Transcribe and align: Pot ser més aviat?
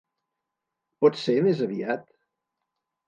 Pot 1.05 1.21
ser 1.25 1.37
més 1.49 1.61
aviat? 1.67 2.09